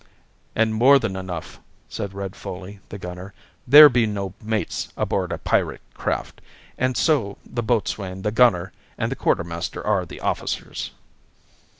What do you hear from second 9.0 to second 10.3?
the quarter master are the